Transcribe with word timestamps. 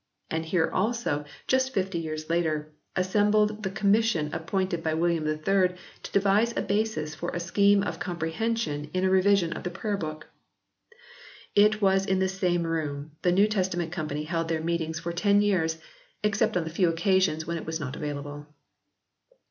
And 0.31 0.45
here, 0.47 0.67
also, 0.71 1.25
just 1.45 1.75
fifty 1.75 1.99
years 1.99 2.27
later, 2.27 2.71
assembled 2.95 3.61
the 3.61 3.69
Com 3.69 3.91
mission 3.91 4.33
appointed 4.33 4.81
by 4.81 4.95
William 4.95 5.27
III 5.27 5.39
to 6.01 6.11
devise 6.11 6.57
a 6.57 6.63
basis 6.63 7.13
for 7.13 7.29
a 7.29 7.39
scheme 7.39 7.83
of 7.83 7.99
comprehension 7.99 8.89
in 8.95 9.05
a 9.05 9.11
revision 9.11 9.53
of 9.53 9.61
the 9.61 9.69
Prayer 9.69 9.97
Book. 9.97 10.25
It 11.53 11.83
was 11.83 12.07
in 12.07 12.17
this 12.17 12.33
same 12.33 12.63
room 12.63 13.11
the 13.21 13.31
New 13.31 13.45
Testament 13.47 13.91
Company 13.91 14.23
held 14.23 14.47
their 14.47 14.59
meetings 14.59 14.99
for 14.99 15.13
ten 15.13 15.39
vii] 15.39 15.51
THE 15.51 15.53
REVISED 15.57 15.77
VERSION 15.77 15.83
OF 15.83 15.83
1881 15.85 16.15
127 16.17 16.17
years, 16.17 16.17
except 16.23 16.57
on 16.57 16.63
the 16.63 16.75
few 16.75 16.89
occasions 16.89 17.45
when 17.45 17.57
it 17.59 17.65
was 17.67 17.79
not 17.79 17.95
available. 17.95 18.47